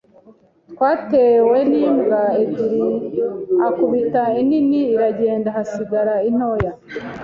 twatewe 0.71 1.57
n’imbwa 1.71 2.21
ebyiri 2.43 2.87
akubita 3.67 4.23
inini 4.41 4.79
iragenda 4.93 5.49
hasigara 5.57 6.13
intoya 6.29 6.71